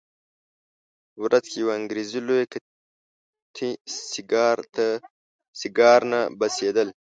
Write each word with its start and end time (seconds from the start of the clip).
په 1.11 1.17
ورځ 1.25 1.45
کې 1.51 1.57
یوه 1.63 1.73
انګریزي 1.79 2.19
لویه 2.27 2.45
قطي 2.51 3.69
سیګار 5.61 5.99
نه 6.11 6.19
بسېدل. 6.39 6.87